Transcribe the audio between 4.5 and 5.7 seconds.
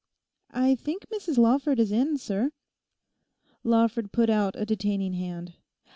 a detaining hand.